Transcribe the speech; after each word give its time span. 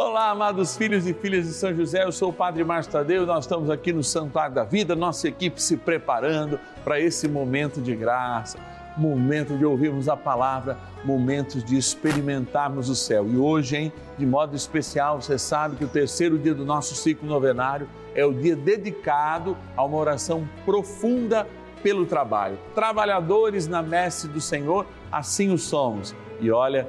Olá, 0.00 0.30
amados 0.30 0.76
filhos 0.76 1.08
e 1.08 1.12
filhas 1.12 1.44
de 1.44 1.52
São 1.52 1.74
José, 1.74 2.04
eu 2.04 2.12
sou 2.12 2.30
o 2.30 2.32
Padre 2.32 2.62
Márcio 2.62 2.92
Tadeu, 2.92 3.26
nós 3.26 3.46
estamos 3.46 3.68
aqui 3.68 3.92
no 3.92 4.04
Santuário 4.04 4.54
da 4.54 4.62
Vida, 4.62 4.94
nossa 4.94 5.26
equipe 5.26 5.60
se 5.60 5.76
preparando 5.76 6.56
para 6.84 7.00
esse 7.00 7.26
momento 7.26 7.80
de 7.80 7.96
graça, 7.96 8.60
momento 8.96 9.58
de 9.58 9.64
ouvirmos 9.64 10.08
a 10.08 10.16
palavra, 10.16 10.78
momentos 11.04 11.64
de 11.64 11.76
experimentarmos 11.76 12.88
o 12.88 12.94
céu. 12.94 13.28
E 13.28 13.36
hoje, 13.36 13.76
hein, 13.76 13.92
de 14.16 14.24
modo 14.24 14.54
especial, 14.54 15.20
você 15.20 15.36
sabe 15.36 15.74
que 15.74 15.84
o 15.84 15.88
terceiro 15.88 16.38
dia 16.38 16.54
do 16.54 16.64
nosso 16.64 16.94
ciclo 16.94 17.28
novenário 17.28 17.88
é 18.14 18.24
o 18.24 18.32
dia 18.32 18.54
dedicado 18.54 19.56
a 19.76 19.84
uma 19.84 19.98
oração 19.98 20.48
profunda 20.64 21.44
pelo 21.82 22.06
trabalho. 22.06 22.56
Trabalhadores 22.72 23.66
na 23.66 23.82
messe 23.82 24.28
do 24.28 24.40
Senhor, 24.40 24.86
assim 25.10 25.52
o 25.52 25.58
somos. 25.58 26.14
E 26.40 26.52
olha, 26.52 26.86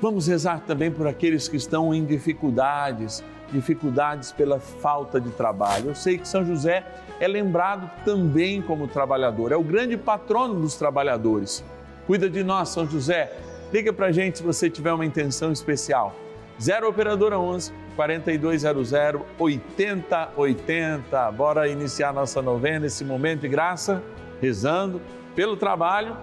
Vamos 0.00 0.26
rezar 0.26 0.60
também 0.60 0.90
por 0.90 1.06
aqueles 1.06 1.46
que 1.46 1.56
estão 1.58 1.92
em 1.92 2.06
dificuldades, 2.06 3.22
dificuldades 3.52 4.32
pela 4.32 4.58
falta 4.58 5.20
de 5.20 5.28
trabalho. 5.30 5.90
Eu 5.90 5.94
sei 5.94 6.16
que 6.16 6.26
São 6.26 6.42
José 6.42 6.86
é 7.20 7.28
lembrado 7.28 7.90
também 8.02 8.62
como 8.62 8.88
trabalhador, 8.88 9.52
é 9.52 9.56
o 9.56 9.62
grande 9.62 9.98
patrono 9.98 10.58
dos 10.58 10.74
trabalhadores. 10.76 11.62
Cuida 12.06 12.30
de 12.30 12.42
nós, 12.42 12.70
São 12.70 12.88
José. 12.88 13.30
Liga 13.70 13.92
para 13.92 14.10
gente 14.10 14.38
se 14.38 14.42
você 14.44 14.70
tiver 14.70 14.92
uma 14.92 15.04
intenção 15.04 15.52
especial. 15.52 16.16
0 16.58 16.88
Operadora 16.88 17.38
11 17.38 17.70
4200 17.94 18.92
8080. 19.38 21.32
Bora 21.32 21.68
iniciar 21.68 22.14
nossa 22.14 22.40
novena, 22.40 22.86
esse 22.86 23.04
momento 23.04 23.42
de 23.42 23.48
graça, 23.48 24.02
rezando 24.40 24.98
pelo 25.34 25.58
trabalho 25.58 26.16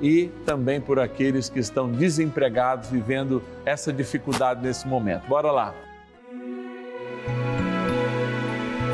e 0.00 0.28
também 0.44 0.80
por 0.80 0.98
aqueles 0.98 1.48
que 1.48 1.58
estão 1.58 1.90
desempregados, 1.90 2.90
vivendo 2.90 3.42
essa 3.64 3.92
dificuldade 3.92 4.62
nesse 4.62 4.86
momento. 4.86 5.26
Bora 5.26 5.50
lá. 5.50 5.74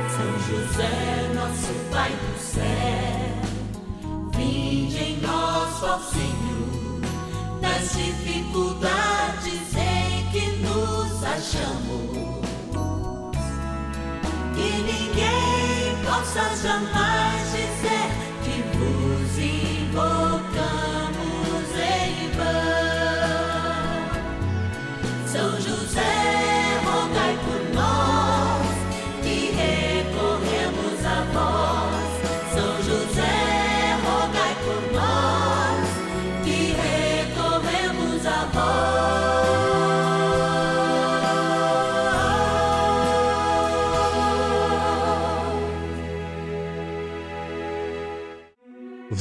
São 0.09 0.39
José, 0.49 1.33
nosso 1.35 1.73
Pai 1.91 2.11
do 2.11 2.39
céu, 2.39 2.63
vinde 4.37 4.99
em 5.03 5.17
nós, 5.21 5.83
ó 5.83 5.99
Senhor, 5.99 7.01
nas 7.61 7.95
dificuldades 7.97 9.77
em 9.77 10.31
que 10.31 10.57
nos 10.59 11.25
achamos. 11.25 12.33
Que 14.55 14.83
ninguém 14.83 15.97
possa 16.05 16.57
jamais 16.57 17.52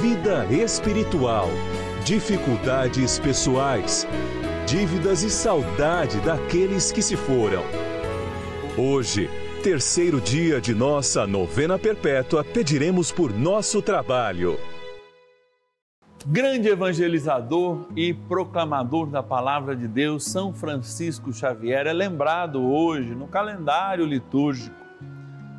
vida 0.00 0.44
espiritual, 0.46 1.48
dificuldades 2.04 3.18
pessoais, 3.18 4.06
dívidas 4.66 5.22
e 5.22 5.30
saudade 5.30 6.18
daqueles 6.20 6.90
que 6.90 7.00
se 7.00 7.16
foram. 7.16 7.62
Hoje, 8.76 9.30
terceiro 9.62 10.20
dia 10.20 10.60
de 10.60 10.74
nossa 10.74 11.26
novena 11.26 11.78
perpétua, 11.78 12.42
pediremos 12.42 13.12
por 13.12 13.32
nosso 13.32 13.80
trabalho. 13.80 14.58
Grande 16.26 16.68
evangelizador 16.68 17.86
e 17.94 18.12
proclamador 18.12 19.06
da 19.06 19.22
palavra 19.22 19.76
de 19.76 19.86
Deus, 19.86 20.24
São 20.24 20.52
Francisco 20.52 21.32
Xavier, 21.32 21.86
é 21.86 21.92
lembrado 21.92 22.60
hoje 22.62 23.14
no 23.14 23.28
calendário 23.28 24.04
litúrgico, 24.04 24.74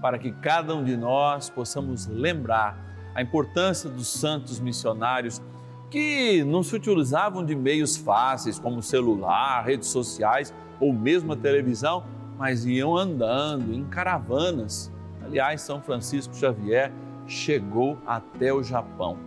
para 0.02 0.18
que 0.18 0.32
cada 0.32 0.76
um 0.76 0.84
de 0.84 0.98
nós 0.98 1.50
possamos 1.50 2.08
lembrar 2.08 2.85
a 3.16 3.22
importância 3.22 3.90
dos 3.90 4.10
santos 4.10 4.60
missionários 4.60 5.42
que 5.90 6.44
não 6.44 6.62
se 6.62 6.76
utilizavam 6.76 7.46
de 7.46 7.56
meios 7.56 7.96
fáceis 7.96 8.60
como 8.60 8.84
celular, 8.84 9.64
redes 9.64 9.88
sociais 9.88 10.54
ou 10.82 10.92
mesmo 10.92 11.32
a 11.32 11.38
televisão, 11.38 12.04
mas 12.38 12.66
iam 12.66 12.98
andando 12.98 13.74
em 13.74 13.86
caravanas. 13.86 14.92
Aliás, 15.24 15.62
São 15.62 15.82
Francisco 15.82 16.36
Xavier 16.36 16.92
chegou 17.26 17.98
até 18.06 18.54
o 18.54 18.62
Japão. 18.62 19.18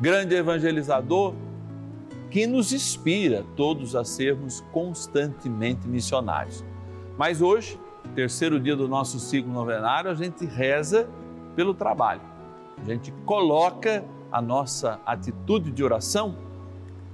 Grande 0.00 0.34
evangelizador 0.34 1.34
que 2.30 2.46
nos 2.46 2.72
inspira 2.72 3.44
todos 3.54 3.94
a 3.94 4.02
sermos 4.02 4.64
constantemente 4.72 5.86
missionários. 5.86 6.64
Mas 7.18 7.42
hoje, 7.42 7.78
terceiro 8.14 8.58
dia 8.58 8.74
do 8.74 8.88
nosso 8.88 9.20
ciclo 9.20 9.52
novenário, 9.52 10.10
a 10.10 10.14
gente 10.14 10.46
reza 10.46 11.08
pelo 11.54 11.74
trabalho 11.74 12.35
a 12.80 12.84
gente 12.84 13.12
coloca 13.24 14.04
a 14.30 14.40
nossa 14.40 15.00
atitude 15.06 15.70
de 15.70 15.82
oração 15.82 16.36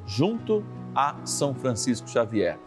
junto 0.06 0.64
a 0.94 1.16
São 1.24 1.54
Francisco 1.54 2.08
Xavier, 2.08 2.58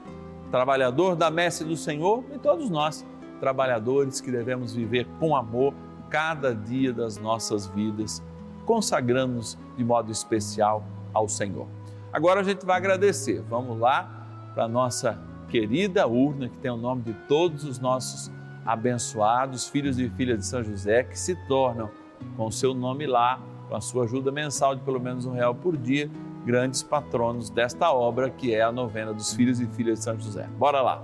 trabalhador 0.50 1.16
da 1.16 1.30
messe 1.30 1.64
do 1.64 1.76
Senhor 1.76 2.24
e 2.34 2.40
todos 2.40 2.70
nós, 2.70 3.06
trabalhadores 3.40 4.22
que 4.22 4.32
devemos 4.32 4.74
viver 4.74 5.08
com 5.20 5.36
amor 5.36 5.74
cada 6.10 6.56
dia 6.56 6.94
das 6.94 7.18
nossas 7.18 7.68
vidas, 7.68 8.24
consagramos 8.66 9.58
de 9.76 9.84
modo 9.84 10.12
especial 10.12 10.84
ao 11.14 11.28
Senhor. 11.28 11.68
Agora 12.12 12.40
a 12.40 12.44
gente 12.44 12.66
vai 12.66 12.78
agradecer. 12.78 13.42
Vamos 13.50 13.78
lá 13.78 14.26
para 14.54 14.64
a 14.64 14.68
nossa 14.68 15.20
querida 15.50 16.08
urna 16.08 16.50
que 16.50 16.58
tem 16.58 16.72
o 16.72 16.78
nome 16.78 17.02
de 17.02 17.14
todos 17.28 17.64
os 17.66 17.78
nossos 17.78 18.32
abençoados 18.66 19.68
filhos 19.68 20.00
e 20.00 20.10
filhas 20.10 20.40
de 20.40 20.46
São 20.46 20.64
José 20.64 21.04
que 21.04 21.20
se 21.20 21.36
tornam 21.48 21.92
com 22.36 22.48
o 22.48 22.52
seu 22.52 22.74
nome 22.74 23.06
lá, 23.06 23.40
com 23.70 23.76
a 23.76 23.82
sua 23.82 24.04
ajuda 24.06 24.32
mensal 24.32 24.76
de 24.76 24.82
pelo 24.82 25.00
menos 25.00 25.26
um 25.26 25.32
real 25.32 25.54
por 25.56 25.76
dia, 25.78 26.10
grandes 26.46 26.84
patronos 26.84 27.50
desta 27.50 27.92
obra 27.92 28.30
que 28.30 28.54
é 28.54 28.62
a 28.62 28.72
novena 28.72 29.14
dos 29.14 29.34
filhos 29.34 29.60
e 29.60 29.66
filhas 29.68 30.00
de 30.00 30.06
São 30.06 30.20
José. 30.20 30.48
Bora 30.58 30.82
lá! 30.82 31.04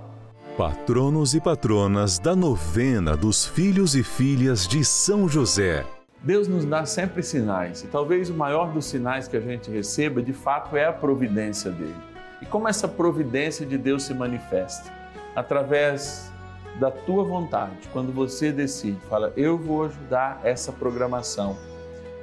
Patronos 0.56 1.34
e 1.34 1.40
patronas 1.40 2.18
da 2.18 2.36
novena 2.36 3.16
dos 3.16 3.46
filhos 3.46 3.94
e 3.94 4.02
filhas 4.02 4.68
de 4.68 4.84
São 4.84 5.28
José. 5.28 5.84
Deus 6.22 6.46
nos 6.46 6.64
dá 6.64 6.84
sempre 6.86 7.22
sinais, 7.22 7.82
e 7.82 7.88
talvez 7.88 8.30
o 8.30 8.34
maior 8.34 8.72
dos 8.72 8.84
sinais 8.84 9.26
que 9.26 9.36
a 9.36 9.40
gente 9.40 9.70
receba, 9.70 10.22
de 10.22 10.32
fato, 10.32 10.76
é 10.76 10.84
a 10.86 10.92
providência 10.92 11.70
dele. 11.70 11.96
E 12.40 12.46
como 12.46 12.68
essa 12.68 12.86
providência 12.86 13.66
de 13.66 13.76
Deus 13.76 14.04
se 14.04 14.14
manifesta? 14.14 14.92
Através 15.34 16.31
da 16.78 16.90
tua 16.90 17.24
vontade, 17.24 17.88
quando 17.92 18.12
você 18.12 18.50
decide, 18.50 18.98
fala, 19.08 19.32
eu 19.36 19.58
vou 19.58 19.84
ajudar 19.84 20.40
essa 20.42 20.72
programação, 20.72 21.56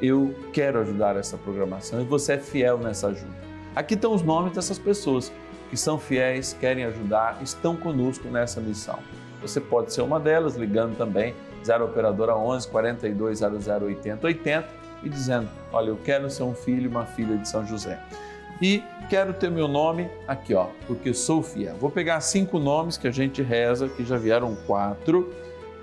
eu 0.02 0.34
quero 0.52 0.80
ajudar 0.80 1.16
essa 1.16 1.38
programação, 1.38 2.02
e 2.02 2.04
você 2.04 2.34
é 2.34 2.38
fiel 2.38 2.78
nessa 2.78 3.08
ajuda. 3.08 3.34
Aqui 3.76 3.94
estão 3.94 4.14
os 4.14 4.22
nomes 4.22 4.54
dessas 4.54 4.80
pessoas 4.80 5.32
que 5.70 5.78
são 5.78 6.00
fiéis, 6.00 6.56
querem 6.60 6.84
ajudar, 6.86 7.38
estão 7.42 7.76
conosco 7.76 8.28
nessa 8.28 8.60
missão. 8.60 8.98
Você 9.42 9.62
pode 9.62 9.94
ser 9.94 10.02
uma 10.02 10.20
delas, 10.20 10.56
ligando 10.56 10.98
também 10.98 11.36
0 11.64 11.86
Operadora 11.86 12.36
11 12.36 12.68
4200 12.70 13.68
80 13.68 14.28
80 14.28 14.68
e 15.04 15.10
dizendo: 15.10 15.48
Olha, 15.72 15.90
eu 15.90 15.98
quero 15.98 16.30
ser 16.30 16.44
um 16.44 16.56
filho, 16.56 16.90
uma 16.90 17.06
filha 17.06 17.38
de 17.38 17.48
São 17.48 17.66
José 17.66 18.00
e 18.62 18.84
quero 19.10 19.34
ter 19.34 19.50
meu 19.50 19.68
nome 19.68 20.10
aqui, 20.28 20.54
ó, 20.54 20.68
porque 20.86 21.14
sou 21.14 21.42
fiel. 21.42 21.76
Vou 21.78 21.90
pegar 21.90 22.20
cinco 22.22 22.60
nomes 22.60 22.98
que 22.98 23.08
a 23.08 23.12
gente 23.12 23.42
reza, 23.42 23.88
que 23.88 24.04
já 24.04 24.18
vieram 24.18 24.56
quatro. 24.68 25.34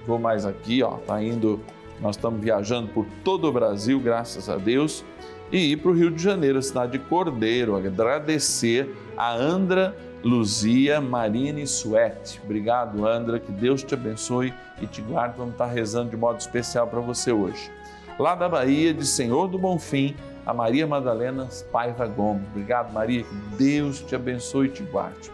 Vou 0.06 0.18
mais 0.18 0.46
aqui, 0.46 0.82
ó, 0.82 0.92
tá 0.98 1.22
indo. 1.22 1.60
Nós 2.00 2.16
estamos 2.16 2.40
viajando 2.40 2.88
por 2.88 3.06
todo 3.24 3.48
o 3.48 3.52
Brasil, 3.52 3.98
graças 3.98 4.50
a 4.50 4.56
Deus, 4.56 5.04
e 5.50 5.72
ir 5.72 5.76
para 5.78 5.90
o 5.90 5.94
Rio 5.94 6.10
de 6.10 6.22
Janeiro, 6.22 6.60
cidade 6.60 6.92
de 6.92 6.98
Cordeiro, 6.98 7.74
agradecer 7.76 8.94
a 9.16 9.34
Andra 9.34 9.96
Luzia 10.22 11.00
Marine 11.00 11.66
Suete. 11.66 12.40
Obrigado, 12.44 13.06
Andra, 13.06 13.38
que 13.38 13.52
Deus 13.52 13.82
te 13.82 13.94
abençoe 13.94 14.52
e 14.80 14.86
te 14.86 15.00
guarde. 15.00 15.38
Vamos 15.38 15.52
estar 15.52 15.66
rezando 15.66 16.10
de 16.10 16.16
modo 16.16 16.38
especial 16.38 16.86
para 16.86 17.00
você 17.00 17.32
hoje. 17.32 17.70
Lá 18.18 18.34
da 18.34 18.48
Bahia, 18.48 18.92
de 18.92 19.06
Senhor 19.06 19.46
do 19.46 19.56
Bonfim, 19.56 20.16
a 20.46 20.54
Maria 20.54 20.86
Madalena 20.86 21.48
Paiva 21.72 22.06
Gomes. 22.06 22.46
Obrigado, 22.50 22.92
Maria, 22.92 23.24
que 23.24 23.34
Deus 23.56 24.00
te 24.00 24.14
abençoe 24.14 24.68
e 24.68 24.70
te 24.70 24.82
guarde. 24.84 25.30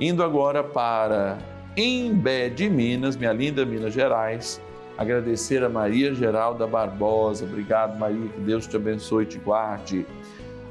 Indo 0.00 0.22
agora 0.24 0.64
para 0.64 1.38
Embé 1.76 2.48
de 2.48 2.68
Minas, 2.70 3.14
minha 3.14 3.32
linda 3.32 3.64
Minas 3.66 3.92
Gerais, 3.92 4.60
agradecer 4.96 5.62
a 5.62 5.68
Maria 5.68 6.14
Geralda 6.14 6.66
Barbosa. 6.66 7.44
Obrigado, 7.44 7.98
Maria, 7.98 8.28
que 8.28 8.40
Deus 8.40 8.66
te 8.66 8.76
abençoe 8.76 9.24
e 9.24 9.26
te 9.26 9.38
guarde. 9.38 10.06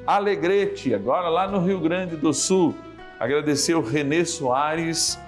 Alegrete, 0.05 0.93
agora 0.93 1.29
lá 1.29 1.47
no 1.47 1.59
Rio 1.59 1.79
Grande 1.79 2.15
do 2.15 2.33
Sul, 2.33 2.73
agradecer 3.19 3.75
o 3.75 3.81
Renê 3.81 4.25
Soares 4.25 5.19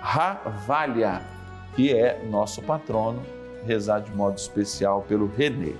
Ravalha, 0.00 1.22
que 1.76 1.94
é 1.94 2.20
nosso 2.28 2.60
patrono, 2.62 3.22
rezar 3.64 4.00
de 4.00 4.10
modo 4.12 4.36
especial 4.36 5.02
pelo 5.08 5.30
Renê. 5.36 5.74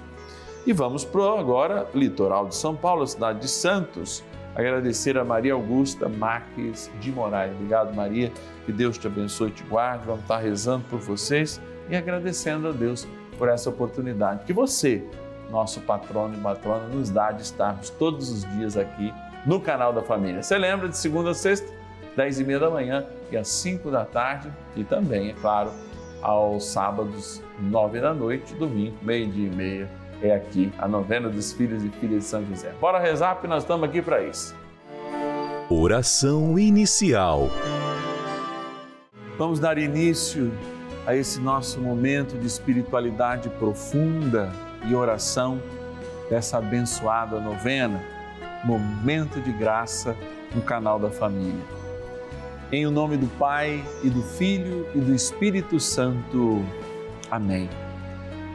E 0.65 0.73
vamos 0.73 1.05
para 1.05 1.41
agora, 1.41 1.89
litoral 1.93 2.47
de 2.47 2.55
São 2.55 2.77
Paulo, 2.77 3.05
cidade 3.05 3.41
de 3.41 3.49
Santos, 3.49 4.23
agradecer 4.55 5.19
a 5.19 5.25
Maria 5.25 5.55
Augusta 5.55 6.09
Marques 6.09 6.89
de 7.01 7.11
Moraes. 7.11 7.53
Obrigado, 7.53 7.93
Maria, 7.97 8.33
que 8.65 8.71
Deus 8.71 8.97
te 8.97 9.09
abençoe 9.09 9.49
e 9.49 9.53
te 9.53 9.65
guarde. 9.65 10.07
Vamos 10.07 10.23
estar 10.23 10.39
rezando 10.39 10.85
por 10.89 11.01
vocês 11.01 11.61
e 11.91 11.97
agradecendo 11.97 12.69
a 12.69 12.71
Deus 12.71 13.09
por 13.37 13.49
essa 13.49 13.71
oportunidade 13.71 14.45
que 14.45 14.53
você, 14.53 15.05
nosso 15.51 15.81
patrono 15.81 16.37
e 16.37 16.41
patrona, 16.41 16.87
nos 16.87 17.11
dá 17.11 17.33
de 17.33 17.43
estarmos 17.43 17.91
todos 17.91 18.31
os 18.31 18.49
dias 18.57 18.77
aqui 18.77 19.13
no 19.45 19.61
canal 19.61 19.93
da 19.93 20.03
família. 20.03 20.45
Você 20.45 20.57
lembra 20.57 20.89
de 20.89 20.97
segunda 20.97 21.31
a 21.31 21.35
sexta, 21.35 21.73
dez 22.15 22.39
e 22.39 22.45
meia 22.45 22.61
da 22.61 22.71
manhã 22.71 23.05
e 23.33 23.37
às 23.37 23.49
cinco 23.49 23.91
da 23.91 24.05
tarde 24.05 24.49
e 24.77 24.85
também, 24.85 25.31
é 25.31 25.35
claro, 25.35 25.73
aos 26.23 26.67
sábados, 26.67 27.43
nove 27.59 28.01
da 28.01 28.15
noite, 28.15 28.55
domingo, 28.55 28.97
meio-dia 29.03 29.49
e 29.49 29.51
meia, 29.51 30.02
é 30.23 30.35
aqui 30.35 30.73
a 30.79 30.87
novena 30.87 31.29
dos 31.29 31.53
filhos 31.53 31.85
e 31.85 31.91
filhas 31.91 32.25
de 32.25 32.29
São 32.29 32.45
José. 32.47 32.73
Bora 32.81 32.99
rezar, 32.99 33.35
porque 33.35 33.49
nós 33.49 33.65
estamos 33.65 33.89
aqui 33.89 34.01
para 34.01 34.23
isso. 34.23 34.55
Oração 35.69 36.59
inicial. 36.59 37.49
Vamos 39.37 39.59
dar 39.59 39.79
início 39.79 40.53
a 41.07 41.17
esse 41.17 41.41
nosso 41.41 41.81
momento 41.81 42.39
de 42.39 42.47
espiritualidade 42.47 43.49
profunda 43.51 44.53
e 44.87 44.95
oração 44.95 45.61
dessa 46.31 46.59
abençoada 46.59 47.41
novena, 47.41 48.01
momento 48.65 49.41
de 49.41 49.53
graça 49.53 50.17
no 50.55 50.63
canal 50.63 50.99
da 50.99 51.11
família. 51.11 51.65
Em 52.71 52.87
o 52.87 52.91
nome 52.91 53.17
do 53.17 53.27
Pai 53.39 53.85
e 54.03 54.09
do 54.09 54.23
Filho 54.23 54.87
e 54.95 54.99
do 54.99 55.15
Espírito 55.15 55.79
Santo. 55.81 56.65
Amém. 57.31 57.69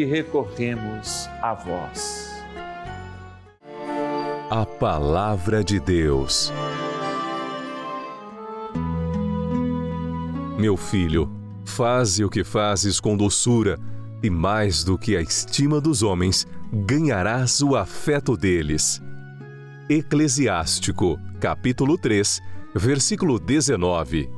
que 0.00 0.04
recorremos 0.06 1.28
a 1.42 1.52
vós. 1.52 2.30
A 4.48 4.64
Palavra 4.64 5.62
de 5.62 5.78
Deus. 5.78 6.50
Meu 10.58 10.74
filho, 10.74 11.30
faze 11.66 12.24
o 12.24 12.30
que 12.30 12.42
fazes 12.42 12.98
com 12.98 13.14
doçura, 13.14 13.78
e 14.22 14.30
mais 14.30 14.82
do 14.82 14.96
que 14.96 15.18
a 15.18 15.20
estima 15.20 15.82
dos 15.82 16.02
homens, 16.02 16.46
ganharás 16.72 17.60
o 17.60 17.76
afeto 17.76 18.38
deles. 18.38 19.02
Eclesiástico, 19.86 21.18
capítulo 21.38 21.98
3, 21.98 22.40
versículo 22.74 23.38
19. 23.38 24.30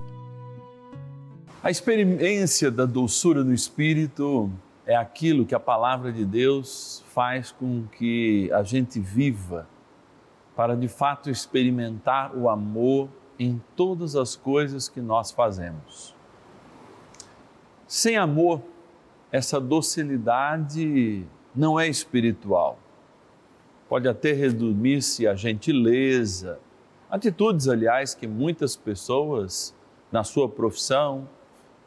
A 1.63 1.71
experiência 1.71 2.69
da 2.69 2.85
doçura 2.85 3.45
do 3.45 3.55
Espírito 3.55 4.51
é 4.87 4.97
aquilo 4.97 5.47
que 5.47 5.55
a 5.55 5.61
palavra 5.61 6.13
de 6.13 6.25
Deus 6.25 7.05
faz 7.09 7.53
com 7.53 7.87
que 7.87 8.51
a 8.53 8.63
gente 8.63 8.99
viva 8.99 9.69
para 10.57 10.77
de 10.77 10.89
fato 10.89 11.31
experimentar 11.31 12.37
o 12.37 12.49
amor 12.49 13.09
em 13.39 13.63
todas 13.77 14.17
as 14.17 14.37
coisas 14.37 14.89
que 14.89 15.01
nós 15.01 15.31
fazemos. 15.31 16.15
Sem 17.87 18.17
amor, 18.17 18.63
essa 19.31 19.61
docilidade 19.61 21.27
não 21.55 21.79
é 21.79 21.89
espiritual. 21.89 22.79
Pode 23.89 24.09
até 24.09 24.33
resumir-se 24.33 25.27
a 25.27 25.35
gentileza, 25.35 26.59
atitudes, 27.11 27.69
aliás, 27.69 28.15
que 28.15 28.27
muitas 28.27 28.77
pessoas 28.77 29.75
na 30.11 30.25
sua 30.25 30.49
profissão, 30.49 31.29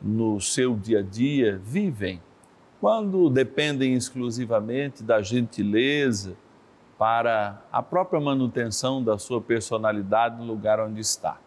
no 0.02 0.40
seu 0.40 0.76
dia 0.76 1.00
a 1.00 1.02
dia 1.02 1.60
vivem, 1.64 2.22
quando 2.86 3.32
dependem 3.32 3.96
exclusivamente 3.96 5.02
da 5.02 5.20
gentileza 5.20 6.36
para 7.00 7.60
a 7.72 7.82
própria 7.82 8.22
manutenção 8.22 9.04
da 9.04 9.18
sua 9.18 9.42
personalidade 9.42 10.38
no 10.38 10.44
lugar 10.44 10.80
onde 10.80 11.02
está. 11.02 11.40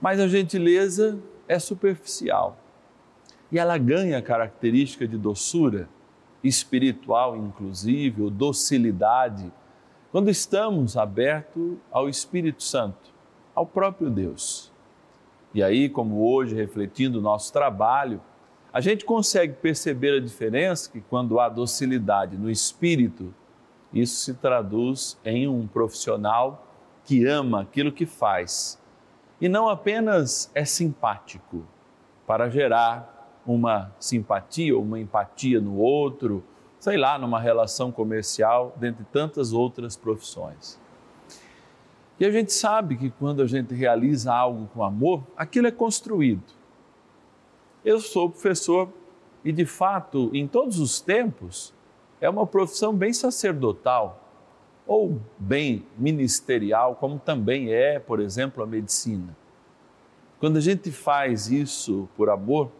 Mas 0.00 0.20
a 0.20 0.28
gentileza 0.28 1.18
é 1.48 1.58
superficial 1.58 2.56
e 3.50 3.58
ela 3.58 3.76
ganha 3.76 4.18
a 4.18 4.22
característica 4.22 5.04
de 5.08 5.18
doçura 5.18 5.88
espiritual, 6.44 7.36
inclusive, 7.36 8.22
ou 8.22 8.30
docilidade, 8.30 9.52
quando 10.12 10.30
estamos 10.30 10.96
abertos 10.96 11.76
ao 11.90 12.08
Espírito 12.08 12.62
Santo, 12.62 13.10
ao 13.52 13.66
próprio 13.66 14.10
Deus. 14.10 14.70
E 15.52 15.60
aí, 15.60 15.88
como 15.88 16.24
hoje, 16.24 16.54
refletindo 16.54 17.18
o 17.18 17.20
nosso 17.20 17.52
trabalho, 17.52 18.20
A 18.72 18.80
gente 18.80 19.04
consegue 19.04 19.52
perceber 19.52 20.16
a 20.16 20.20
diferença 20.20 20.90
que 20.90 21.00
quando 21.00 21.38
há 21.38 21.48
docilidade 21.48 22.38
no 22.38 22.50
espírito, 22.50 23.34
isso 23.92 24.16
se 24.24 24.34
traduz 24.34 25.18
em 25.24 25.46
um 25.46 25.66
profissional 25.66 26.66
que 27.04 27.26
ama 27.26 27.60
aquilo 27.60 27.92
que 27.92 28.06
faz 28.06 28.80
e 29.42 29.48
não 29.48 29.68
apenas 29.68 30.50
é 30.54 30.64
simpático 30.64 31.66
para 32.26 32.48
gerar 32.48 33.42
uma 33.44 33.92
simpatia 33.98 34.74
ou 34.74 34.82
uma 34.82 35.00
empatia 35.00 35.60
no 35.60 35.76
outro, 35.76 36.44
sei 36.78 36.96
lá, 36.96 37.18
numa 37.18 37.40
relação 37.40 37.90
comercial, 37.90 38.72
dentre 38.76 39.04
tantas 39.12 39.52
outras 39.52 39.96
profissões. 39.96 40.80
E 42.20 42.24
a 42.24 42.30
gente 42.30 42.52
sabe 42.52 42.96
que 42.96 43.10
quando 43.10 43.42
a 43.42 43.46
gente 43.46 43.74
realiza 43.74 44.32
algo 44.32 44.68
com 44.72 44.84
amor, 44.84 45.24
aquilo 45.36 45.66
é 45.66 45.72
construído. 45.72 46.61
Eu 47.84 48.00
sou 48.00 48.30
professor 48.30 48.88
e, 49.44 49.50
de 49.50 49.66
fato, 49.66 50.30
em 50.32 50.46
todos 50.46 50.78
os 50.78 51.00
tempos, 51.00 51.74
é 52.20 52.30
uma 52.30 52.46
profissão 52.46 52.94
bem 52.94 53.12
sacerdotal 53.12 54.20
ou 54.86 55.20
bem 55.36 55.84
ministerial, 55.98 56.94
como 56.94 57.18
também 57.18 57.72
é, 57.72 57.98
por 57.98 58.20
exemplo, 58.20 58.62
a 58.62 58.66
medicina. 58.66 59.36
Quando 60.38 60.58
a 60.58 60.60
gente 60.60 60.92
faz 60.92 61.50
isso 61.50 62.08
por 62.16 62.30
amor, 62.30 62.70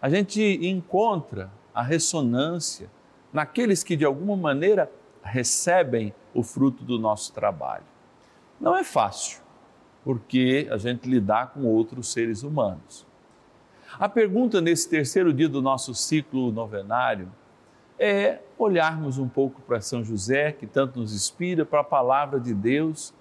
a 0.00 0.08
gente 0.08 0.40
encontra 0.66 1.50
a 1.72 1.82
ressonância 1.82 2.90
naqueles 3.32 3.84
que 3.84 3.96
de 3.96 4.04
alguma 4.04 4.36
maneira 4.36 4.90
recebem 5.22 6.12
o 6.34 6.42
fruto 6.42 6.82
do 6.82 6.98
nosso 6.98 7.32
trabalho. 7.32 7.84
Não 8.60 8.76
é 8.76 8.82
fácil, 8.82 9.40
porque 10.02 10.68
a 10.70 10.76
gente 10.76 11.08
lidar 11.08 11.52
com 11.52 11.64
outros 11.64 12.12
seres 12.12 12.42
humanos. 12.42 13.06
A 13.98 14.08
pergunta 14.08 14.60
nesse 14.60 14.88
terceiro 14.88 15.34
dia 15.34 15.48
do 15.48 15.60
nosso 15.60 15.94
ciclo 15.94 16.50
novenário 16.50 17.30
é 17.98 18.40
olharmos 18.56 19.18
um 19.18 19.28
pouco 19.28 19.60
para 19.60 19.80
São 19.82 20.02
José, 20.02 20.50
que 20.50 20.66
tanto 20.66 20.98
nos 20.98 21.14
inspira, 21.14 21.64
para 21.64 21.80
a 21.80 21.84
palavra 21.84 22.40
de 22.40 22.54
Deus 22.54 23.12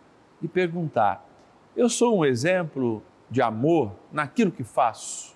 e 0.41 0.47
perguntar: 0.47 1.27
eu 1.75 1.89
sou 1.89 2.19
um 2.19 2.25
exemplo 2.25 3.03
de 3.29 3.41
amor 3.41 3.91
naquilo 4.11 4.51
que 4.51 4.63
faço? 4.63 5.35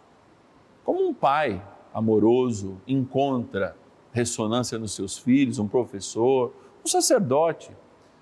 Como 0.86 1.06
um 1.06 1.14
pai 1.14 1.62
amoroso 1.94 2.78
encontra 2.88 3.76
ressonância 4.14 4.78
nos 4.78 4.94
seus 4.94 5.18
filhos, 5.18 5.60
um 5.60 5.68
professor, 5.68 6.54
um 6.84 6.88
sacerdote 6.88 7.72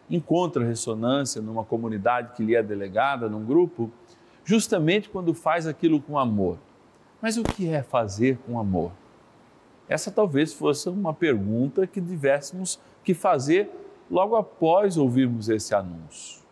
encontra 0.09 0.65
ressonância 0.65 1.41
numa 1.41 1.63
comunidade 1.63 2.33
que 2.35 2.43
lhe 2.43 2.55
é 2.55 2.63
delegada, 2.63 3.29
num 3.29 3.45
grupo, 3.45 3.91
justamente 4.43 5.09
quando 5.09 5.33
faz 5.33 5.67
aquilo 5.67 6.01
com 6.01 6.17
amor. 6.17 6.57
Mas 7.23 7.37
o 7.37 7.43
que 7.43 7.69
é 7.69 7.81
fazer 7.81 8.37
com 8.45 8.59
amor? 8.59 8.91
Essa 9.87 10.11
talvez 10.11 10.53
fosse 10.53 10.89
uma 10.89 11.13
pergunta 11.13 11.87
que 11.87 12.01
tivéssemos 12.01 12.77
que 13.01 13.13
fazer 13.13 13.69
logo 14.11 14.35
após 14.35 14.97
ouvirmos 14.97 15.47
esse 15.47 15.73
anúncio. 15.73 16.43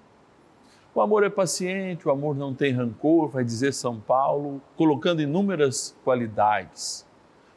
O 0.95 1.01
amor 1.01 1.25
é 1.25 1.29
paciente, 1.29 2.07
o 2.07 2.11
amor 2.11 2.37
não 2.37 2.55
tem 2.55 2.71
rancor, 2.71 3.27
vai 3.27 3.43
dizer 3.43 3.73
São 3.73 3.99
Paulo, 3.99 4.61
colocando 4.77 5.21
inúmeras 5.21 5.93
qualidades. 6.05 7.05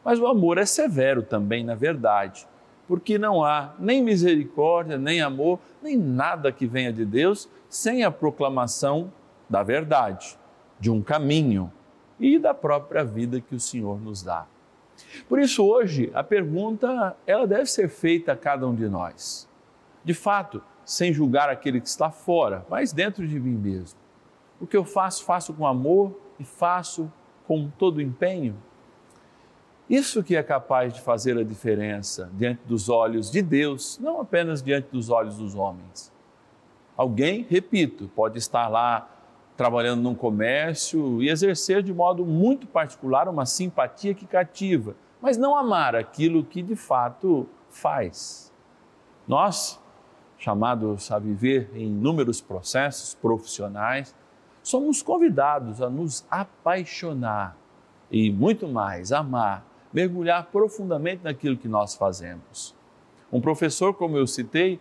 Mas 0.04 0.18
o 0.18 0.26
amor 0.26 0.58
é 0.58 0.66
severo 0.66 1.22
também, 1.22 1.62
na 1.62 1.76
verdade 1.76 2.48
porque 2.86 3.18
não 3.18 3.44
há 3.44 3.74
nem 3.78 4.02
misericórdia, 4.02 4.98
nem 4.98 5.20
amor, 5.20 5.58
nem 5.82 5.96
nada 5.96 6.52
que 6.52 6.66
venha 6.66 6.92
de 6.92 7.04
Deus 7.04 7.48
sem 7.68 8.04
a 8.04 8.10
proclamação 8.10 9.12
da 9.48 9.62
verdade, 9.62 10.38
de 10.78 10.90
um 10.90 11.02
caminho 11.02 11.72
e 12.18 12.38
da 12.38 12.54
própria 12.54 13.04
vida 13.04 13.40
que 13.40 13.54
o 13.54 13.60
Senhor 13.60 14.00
nos 14.00 14.22
dá. 14.22 14.46
Por 15.28 15.38
isso 15.38 15.64
hoje 15.64 16.10
a 16.14 16.22
pergunta 16.22 17.16
ela 17.26 17.46
deve 17.46 17.66
ser 17.66 17.88
feita 17.88 18.32
a 18.32 18.36
cada 18.36 18.66
um 18.66 18.74
de 18.74 18.88
nós. 18.88 19.48
De 20.04 20.14
fato, 20.14 20.62
sem 20.84 21.12
julgar 21.12 21.48
aquele 21.48 21.80
que 21.80 21.88
está 21.88 22.10
fora, 22.10 22.64
mas 22.68 22.92
dentro 22.92 23.26
de 23.26 23.40
mim 23.40 23.56
mesmo. 23.56 23.98
O 24.60 24.66
que 24.66 24.76
eu 24.76 24.84
faço, 24.84 25.24
faço 25.24 25.52
com 25.52 25.66
amor 25.66 26.18
e 26.38 26.44
faço 26.44 27.10
com 27.46 27.68
todo 27.68 28.00
empenho. 28.00 28.56
Isso 29.88 30.22
que 30.22 30.36
é 30.36 30.42
capaz 30.42 30.94
de 30.94 31.00
fazer 31.00 31.36
a 31.38 31.44
diferença 31.44 32.30
diante 32.34 32.62
dos 32.64 32.88
olhos 32.88 33.30
de 33.30 33.42
Deus, 33.42 33.98
não 33.98 34.20
apenas 34.20 34.62
diante 34.62 34.88
dos 34.90 35.10
olhos 35.10 35.36
dos 35.36 35.54
homens. 35.54 36.12
Alguém, 36.96 37.46
repito, 37.48 38.08
pode 38.14 38.38
estar 38.38 38.68
lá 38.68 39.13
trabalhando 39.56 40.02
num 40.02 40.14
comércio 40.14 41.22
e 41.22 41.28
exercer 41.28 41.82
de 41.82 41.92
modo 41.92 42.24
muito 42.24 42.66
particular 42.66 43.28
uma 43.28 43.46
simpatia 43.46 44.14
que 44.14 44.26
cativa, 44.26 44.96
mas 45.20 45.36
não 45.36 45.56
amar 45.56 45.94
aquilo 45.94 46.44
que 46.44 46.62
de 46.62 46.74
fato 46.74 47.48
faz. 47.70 48.52
Nós, 49.26 49.80
chamados 50.36 51.10
a 51.10 51.18
viver 51.18 51.70
em 51.74 51.86
inúmeros 51.86 52.40
processos 52.40 53.14
profissionais, 53.14 54.14
somos 54.62 55.02
convidados 55.02 55.80
a 55.80 55.88
nos 55.88 56.26
apaixonar 56.30 57.56
e 58.10 58.30
muito 58.30 58.66
mais 58.66 59.12
amar 59.12 59.64
mergulhar 59.94 60.46
profundamente 60.46 61.22
naquilo 61.22 61.56
que 61.56 61.68
nós 61.68 61.94
fazemos. 61.94 62.74
Um 63.32 63.40
professor, 63.40 63.94
como 63.94 64.16
eu 64.16 64.26
citei, 64.26 64.80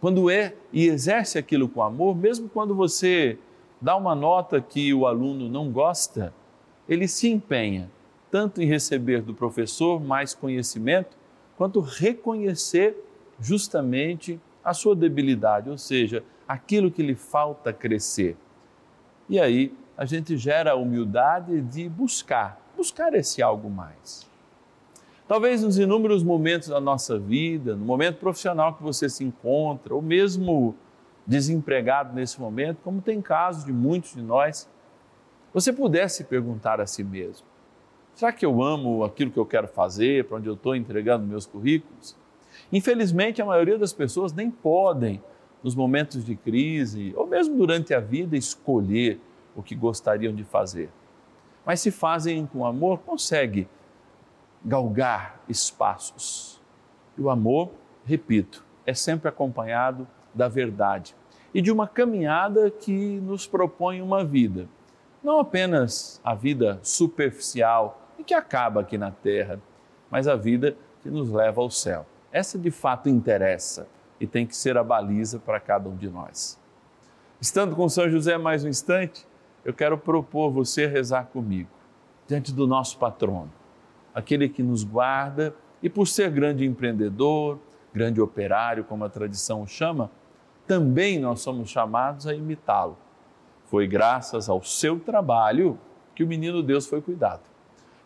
quando 0.00 0.30
é 0.30 0.54
e 0.72 0.86
exerce 0.86 1.38
aquilo 1.38 1.68
com 1.68 1.82
amor, 1.82 2.16
mesmo 2.16 2.48
quando 2.48 2.74
você 2.74 3.38
dá 3.84 3.94
uma 3.94 4.14
nota 4.14 4.62
que 4.62 4.94
o 4.94 5.06
aluno 5.06 5.46
não 5.46 5.70
gosta, 5.70 6.32
ele 6.88 7.06
se 7.06 7.28
empenha 7.28 7.90
tanto 8.30 8.62
em 8.62 8.66
receber 8.66 9.20
do 9.20 9.34
professor 9.34 10.02
mais 10.02 10.34
conhecimento, 10.34 11.16
quanto 11.56 11.80
reconhecer 11.80 12.96
justamente 13.38 14.40
a 14.64 14.72
sua 14.72 14.96
debilidade, 14.96 15.68
ou 15.68 15.76
seja, 15.76 16.24
aquilo 16.48 16.90
que 16.90 17.02
lhe 17.02 17.14
falta 17.14 17.72
crescer. 17.74 18.36
E 19.28 19.38
aí 19.38 19.72
a 19.96 20.06
gente 20.06 20.36
gera 20.38 20.72
a 20.72 20.74
humildade 20.74 21.60
de 21.60 21.86
buscar 21.86 22.64
buscar 22.76 23.14
esse 23.14 23.42
algo 23.42 23.70
mais. 23.70 24.26
Talvez 25.26 25.62
nos 25.62 25.78
inúmeros 25.78 26.22
momentos 26.22 26.68
da 26.68 26.80
nossa 26.80 27.18
vida, 27.18 27.76
no 27.76 27.84
momento 27.84 28.18
profissional 28.18 28.74
que 28.74 28.82
você 28.82 29.08
se 29.08 29.24
encontra, 29.24 29.94
ou 29.94 30.02
mesmo 30.02 30.74
desempregado 31.26 32.14
nesse 32.14 32.40
momento, 32.40 32.78
como 32.82 33.00
tem 33.00 33.20
casos 33.20 33.64
de 33.64 33.72
muitos 33.72 34.14
de 34.14 34.22
nós, 34.22 34.68
você 35.52 35.72
pudesse 35.72 36.24
perguntar 36.24 36.80
a 36.80 36.86
si 36.86 37.02
mesmo: 37.02 37.46
será 38.14 38.32
que 38.32 38.44
eu 38.44 38.62
amo 38.62 39.04
aquilo 39.04 39.30
que 39.30 39.38
eu 39.38 39.46
quero 39.46 39.68
fazer, 39.68 40.24
para 40.24 40.36
onde 40.36 40.48
eu 40.48 40.54
estou 40.54 40.74
entregando 40.74 41.26
meus 41.26 41.46
currículos? 41.46 42.16
Infelizmente, 42.72 43.42
a 43.42 43.46
maioria 43.46 43.78
das 43.78 43.92
pessoas 43.92 44.32
nem 44.32 44.50
podem, 44.50 45.22
nos 45.62 45.74
momentos 45.74 46.24
de 46.24 46.36
crise, 46.36 47.12
ou 47.16 47.26
mesmo 47.26 47.56
durante 47.56 47.94
a 47.94 48.00
vida, 48.00 48.36
escolher 48.36 49.20
o 49.56 49.62
que 49.62 49.74
gostariam 49.74 50.34
de 50.34 50.44
fazer 50.44 50.90
mas 51.64 51.80
se 51.80 51.90
fazem 51.90 52.46
com 52.46 52.64
amor, 52.64 52.98
consegue 53.00 53.66
galgar 54.64 55.40
espaços. 55.48 56.60
E 57.16 57.22
o 57.22 57.30
amor, 57.30 57.70
repito, 58.04 58.64
é 58.84 58.92
sempre 58.92 59.28
acompanhado 59.28 60.06
da 60.34 60.48
verdade 60.48 61.14
e 61.54 61.62
de 61.62 61.70
uma 61.70 61.86
caminhada 61.86 62.70
que 62.70 63.20
nos 63.20 63.46
propõe 63.46 64.02
uma 64.02 64.24
vida, 64.24 64.66
não 65.22 65.38
apenas 65.38 66.20
a 66.24 66.34
vida 66.34 66.80
superficial 66.82 68.00
e 68.18 68.24
que 68.24 68.34
acaba 68.34 68.80
aqui 68.80 68.98
na 68.98 69.10
terra, 69.10 69.60
mas 70.10 70.26
a 70.26 70.34
vida 70.34 70.76
que 71.02 71.08
nos 71.08 71.30
leva 71.30 71.60
ao 71.60 71.70
céu. 71.70 72.04
Essa 72.32 72.58
de 72.58 72.70
fato 72.70 73.08
interessa 73.08 73.86
e 74.18 74.26
tem 74.26 74.46
que 74.46 74.56
ser 74.56 74.76
a 74.76 74.82
baliza 74.82 75.38
para 75.38 75.60
cada 75.60 75.88
um 75.88 75.96
de 75.96 76.08
nós. 76.08 76.58
Estando 77.40 77.76
com 77.76 77.88
São 77.88 78.08
José 78.08 78.36
mais 78.36 78.64
um 78.64 78.68
instante, 78.68 79.26
eu 79.64 79.72
quero 79.72 79.96
propor 79.96 80.50
você 80.50 80.86
rezar 80.86 81.26
comigo, 81.26 81.70
diante 82.26 82.52
do 82.52 82.66
nosso 82.66 82.98
patrono, 82.98 83.52
aquele 84.14 84.48
que 84.48 84.62
nos 84.62 84.82
guarda 84.82 85.54
e, 85.82 85.88
por 85.88 86.06
ser 86.06 86.30
grande 86.30 86.64
empreendedor, 86.64 87.58
grande 87.92 88.20
operário, 88.20 88.84
como 88.84 89.04
a 89.04 89.08
tradição 89.08 89.62
o 89.62 89.66
chama, 89.66 90.10
também 90.66 91.18
nós 91.18 91.40
somos 91.40 91.70
chamados 91.70 92.26
a 92.26 92.34
imitá-lo. 92.34 92.96
Foi 93.66 93.86
graças 93.86 94.48
ao 94.48 94.62
seu 94.62 94.98
trabalho 94.98 95.78
que 96.14 96.22
o 96.22 96.26
menino 96.26 96.62
Deus 96.62 96.86
foi 96.86 97.00
cuidado. 97.00 97.42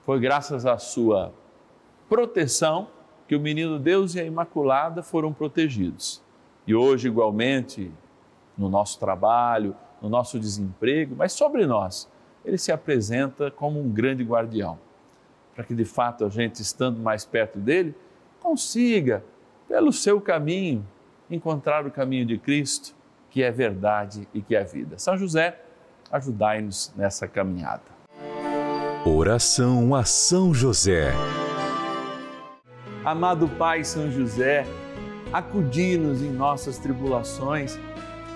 Foi 0.05 0.19
graças 0.19 0.65
à 0.65 0.79
sua 0.79 1.33
proteção 2.09 2.89
que 3.27 3.37
o 3.37 3.41
menino 3.41 3.79
Deus 3.79 4.15
e 4.15 4.21
a 4.21 4.25
Imaculada 4.25 5.03
foram 5.03 5.33
protegidos. 5.33 6.23
E 6.67 6.75
hoje, 6.75 7.09
igualmente, 7.09 7.93
no 8.57 8.69
nosso 8.69 8.99
trabalho, 8.99 9.77
no 10.01 10.09
nosso 10.09 10.39
desemprego, 10.39 11.15
mas 11.17 11.33
sobre 11.33 11.67
nós, 11.67 12.11
ele 12.45 12.57
se 12.57 12.73
apresenta 12.73 13.51
como 13.51 13.81
um 13.81 13.91
grande 13.91 14.25
guardião, 14.25 14.79
para 15.55 15.65
que 15.65 15.75
de 15.75 15.85
fato 15.85 16.25
a 16.25 16.29
gente, 16.29 16.63
estando 16.63 16.99
mais 16.99 17.25
perto 17.27 17.59
dele, 17.59 17.95
consiga, 18.41 19.23
pelo 19.69 19.93
seu 19.93 20.21
caminho, 20.21 20.87
encontrar 21.31 21.87
o 21.87 21.91
caminho 21.91 22.25
de 22.25 22.39
Cristo, 22.39 22.95
que 23.31 23.43
é 23.43 23.51
verdade 23.51 24.27
e 24.33 24.41
que 24.41 24.57
é 24.57 24.65
vida. 24.65 24.99
São 24.99 25.17
José, 25.17 25.61
ajudai-nos 26.11 26.93
nessa 26.97 27.29
caminhada. 27.29 27.83
Oração 29.05 29.95
a 29.95 30.05
São 30.05 30.53
José. 30.53 31.13
Amado 33.05 33.49
Pai 33.49 33.85
São 33.85 34.11
José, 34.11 34.67
acudi-nos 35.33 36.23
em 36.23 36.31
nossas 36.31 36.79
tribulações 36.79 37.79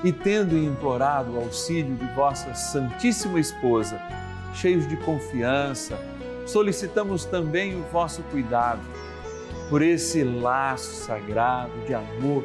e, 0.05 0.13
tendo 0.13 0.57
implorado 0.57 1.33
o 1.33 1.39
auxílio 1.39 1.95
de 1.95 2.07
vossa 2.15 2.55
Santíssima 2.55 3.41
Esposa, 3.41 4.01
cheios 4.55 4.87
de 4.89 4.97
confiança, 4.99 5.99
solicitamos 6.47 7.25
também 7.25 7.75
o 7.75 7.83
vosso 7.85 8.23
cuidado 8.25 8.83
por 9.69 9.81
esse 9.83 10.23
laço 10.23 10.95
sagrado 10.95 11.73
de 11.87 11.95
amor 11.95 12.45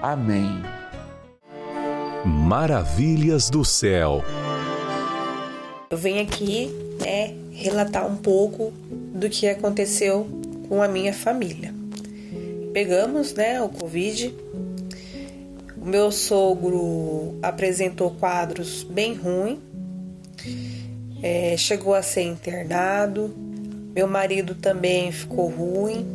Amém. 0.00 0.62
Maravilhas 2.24 3.50
do 3.50 3.64
céu. 3.64 4.22
Eu 5.90 5.98
venho 5.98 6.22
aqui, 6.22 6.70
né, 7.00 7.34
relatar 7.50 8.06
um 8.06 8.16
pouco 8.16 8.72
do 9.12 9.28
que 9.28 9.48
aconteceu 9.48 10.28
com 10.68 10.80
a 10.80 10.86
minha 10.86 11.12
família. 11.12 11.74
Pegamos, 12.72 13.34
né, 13.34 13.60
o 13.60 13.68
Covid. 13.68 14.32
O 15.76 15.84
meu 15.84 16.12
sogro 16.12 17.36
apresentou 17.42 18.12
quadros 18.12 18.84
bem 18.84 19.14
ruins, 19.14 19.58
é, 21.20 21.56
chegou 21.56 21.94
a 21.94 22.02
ser 22.02 22.22
internado. 22.22 23.34
Meu 23.94 24.06
marido 24.06 24.54
também 24.54 25.10
ficou 25.10 25.48
ruim, 25.48 26.06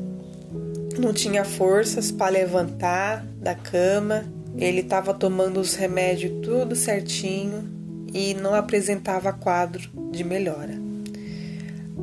não 0.98 1.12
tinha 1.12 1.44
forças 1.44 2.12
para 2.12 2.32
levantar 2.32 3.26
da 3.44 3.54
cama. 3.54 4.26
Ele 4.58 4.80
estava 4.80 5.14
tomando 5.14 5.60
os 5.60 5.76
remédios 5.76 6.32
tudo 6.42 6.76
certinho 6.76 7.70
e 8.14 8.34
não 8.34 8.56
apresentava 8.56 9.34
quadro 9.34 9.90
de 10.12 10.24
melhora. 10.24 10.82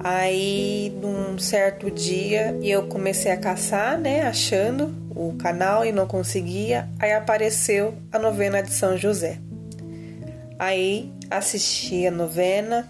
Aí, 0.03 0.93
num 1.01 1.39
certo 1.39 1.91
dia, 1.91 2.57
eu 2.63 2.85
comecei 2.85 3.31
a 3.31 3.37
caçar, 3.37 3.99
né, 3.99 4.23
achando 4.23 4.95
o 5.15 5.35
canal 5.35 5.85
e 5.85 5.93
não 5.93 6.07
conseguia. 6.07 6.89
Aí 6.99 7.13
apareceu 7.13 7.95
a 8.11 8.19
novena 8.19 8.63
de 8.63 8.73
São 8.73 8.97
José. 8.97 9.39
Aí 10.59 11.13
assisti 11.31 12.07
a 12.07 12.11
novena. 12.11 12.89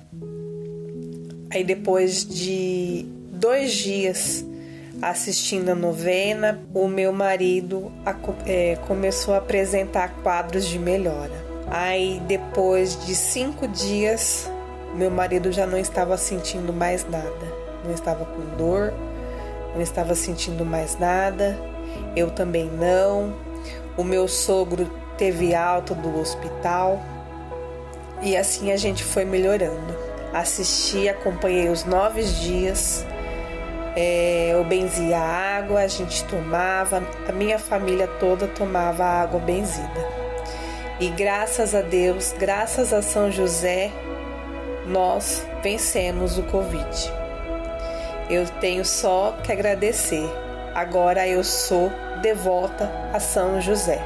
Aí 1.50 1.64
depois 1.64 2.24
de 2.24 3.06
dois 3.32 3.72
dias 3.72 4.44
assistindo 5.02 5.70
a 5.70 5.74
novena, 5.74 6.60
o 6.74 6.86
meu 6.86 7.12
marido 7.12 7.90
é, 8.46 8.76
começou 8.86 9.34
a 9.34 9.38
apresentar 9.38 10.14
quadros 10.22 10.66
de 10.66 10.78
melhora. 10.78 11.50
Aí 11.68 12.20
depois 12.26 13.06
de 13.06 13.14
cinco 13.14 13.66
dias, 13.68 14.50
meu 14.94 15.10
marido 15.10 15.52
já 15.52 15.66
não 15.66 15.78
estava 15.78 16.16
sentindo 16.16 16.72
mais 16.72 17.08
nada, 17.08 17.52
não 17.84 17.92
estava 17.92 18.24
com 18.24 18.56
dor, 18.56 18.92
não 19.74 19.80
estava 19.80 20.14
sentindo 20.14 20.64
mais 20.64 20.98
nada, 20.98 21.58
eu 22.16 22.30
também 22.30 22.66
não. 22.66 23.34
O 23.96 24.04
meu 24.04 24.26
sogro 24.26 24.90
teve 25.16 25.54
alta 25.54 25.94
do 25.94 26.18
hospital 26.18 27.00
e 28.22 28.36
assim 28.36 28.72
a 28.72 28.76
gente 28.76 29.04
foi 29.04 29.24
melhorando. 29.24 29.94
Assisti, 30.32 31.08
acompanhei 31.08 31.68
os 31.68 31.84
nove 31.84 32.22
dias. 32.22 33.04
É, 33.96 34.50
eu 34.53 34.64
benzia 34.64 35.18
água, 35.18 35.81
a 35.81 35.88
gente 35.88 36.24
tomava, 36.24 37.03
a 37.29 37.33
minha 37.33 37.59
família 37.59 38.07
toda 38.07 38.46
tomava 38.46 39.05
água 39.05 39.40
benzida. 39.40 40.20
E 41.00 41.09
graças 41.09 41.74
a 41.74 41.81
Deus, 41.81 42.35
graças 42.38 42.92
a 42.92 43.03
São 43.03 43.31
José, 43.31 43.90
nós 44.87 45.44
vencemos 45.62 46.38
o 46.38 46.42
Covid. 46.44 47.12
Eu 48.29 48.46
tenho 48.61 48.85
só 48.85 49.37
que 49.42 49.50
agradecer. 49.50 50.29
Agora 50.74 51.26
eu 51.26 51.42
sou 51.42 51.90
devota 52.22 52.90
a 53.12 53.18
São 53.18 53.61
José. 53.61 54.00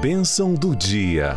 Bênção 0.00 0.54
do 0.54 0.76
dia. 0.76 1.36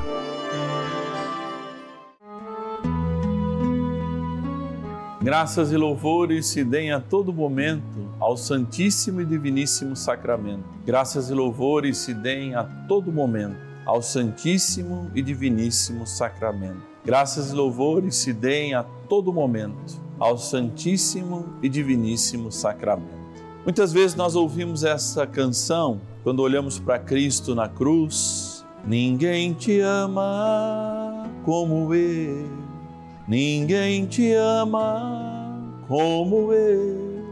Graças 5.30 5.72
e 5.72 5.78
louvores 5.78 6.48
se 6.48 6.64
deem 6.64 6.92
a 6.92 7.00
todo 7.00 7.32
momento 7.32 8.10
ao 8.20 8.36
Santíssimo 8.36 9.22
e 9.22 9.26
Diviníssimo 9.26 9.96
Sacramento. 9.96 10.64
Graças 10.84 11.30
e 11.30 11.36
louvores 11.36 12.00
se 12.00 12.16
deem 12.16 12.56
a 12.56 12.64
todo 12.64 13.12
momento 13.12 13.56
ao 13.86 14.02
Santíssimo 14.02 15.12
e 15.14 15.22
Diviníssimo 15.22 16.08
Sacramento. 16.08 16.82
Graças 17.06 17.52
e 17.52 17.54
louvores 17.54 18.16
se 18.16 18.34
deem 18.34 18.74
a 18.74 18.82
todo 19.08 19.32
momento 19.32 20.02
ao 20.18 20.36
Santíssimo 20.36 21.46
e 21.62 21.70
Diviníssimo 21.70 22.52
Sacramento. 22.52 23.14
Muitas 23.64 23.94
vezes 23.94 24.16
nós 24.16 24.36
ouvimos 24.36 24.84
essa 24.84 25.28
canção 25.28 26.02
quando 26.24 26.40
olhamos 26.40 26.80
para 26.80 26.98
Cristo 26.98 27.54
na 27.54 27.70
cruz. 27.70 28.66
Ninguém 28.84 29.54
te 29.54 29.80
ama 29.80 31.30
como 31.46 31.94
eu, 31.94 32.59
ninguém 33.30 34.08
te 34.08 34.34
ama 34.34 35.62
como 35.88 36.52
eu. 36.52 37.24